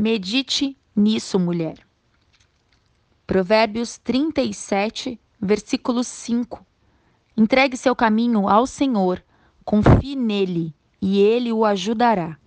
[0.00, 1.76] Medite nisso, mulher.
[3.26, 6.64] Provérbios 37, versículo 5.
[7.36, 9.22] Entregue seu caminho ao Senhor,
[9.62, 12.39] confie nele e ele o ajudará.